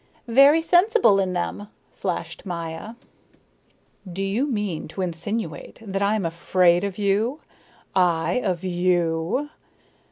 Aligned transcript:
"Very 0.27 0.63
sensible 0.63 1.19
in 1.19 1.33
them," 1.33 1.67
flashed 1.93 2.43
Maya. 2.43 2.95
"Do 4.11 4.23
you 4.23 4.47
mean 4.47 4.87
to 4.87 5.01
insinuate 5.03 5.79
that 5.83 6.01
I 6.01 6.15
am 6.15 6.25
afraid 6.25 6.83
of 6.83 6.97
you 6.97 7.39
I 7.95 8.41
of 8.43 8.63
you?" 8.63 9.51